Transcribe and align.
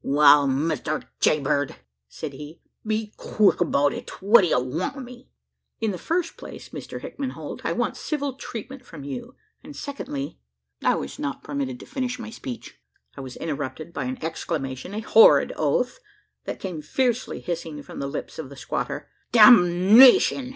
"Wal, 0.00 0.46
Mister 0.46 1.02
Jaybird," 1.18 1.74
said 2.08 2.32
he, 2.32 2.60
"be 2.86 3.12
quick 3.16 3.58
'bout 3.58 3.92
it! 3.92 4.22
What 4.22 4.42
d'ye 4.42 4.56
want 4.56 4.94
wi' 4.94 5.02
me?" 5.02 5.28
"In 5.80 5.90
the 5.90 5.98
first 5.98 6.36
place 6.36 6.68
Mr 6.68 7.00
Hickman 7.00 7.30
Holt, 7.30 7.62
I 7.64 7.72
want 7.72 7.96
civil 7.96 8.34
treatment 8.34 8.86
from 8.86 9.02
you; 9.02 9.34
and 9.64 9.74
secondly" 9.74 10.38
I 10.84 10.94
was 10.94 11.18
not 11.18 11.42
permitted 11.42 11.80
to 11.80 11.86
finish 11.86 12.16
my 12.20 12.30
speech. 12.30 12.78
I 13.16 13.20
was 13.22 13.34
interrupted 13.38 13.92
by 13.92 14.04
an 14.04 14.22
exclamation 14.24 14.94
a 14.94 15.00
horrid 15.00 15.52
oath 15.56 15.98
that 16.44 16.60
came 16.60 16.80
fiercely 16.80 17.40
hissing 17.40 17.82
from 17.82 17.98
the 17.98 18.06
lips 18.06 18.38
of 18.38 18.50
the 18.50 18.56
squatter. 18.56 19.08
"Damnation!" 19.32 20.46